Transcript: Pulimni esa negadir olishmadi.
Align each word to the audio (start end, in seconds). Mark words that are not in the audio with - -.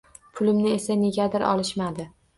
Pulimni 0.39 0.71
esa 0.77 0.97
negadir 1.03 1.45
olishmadi. 1.53 2.13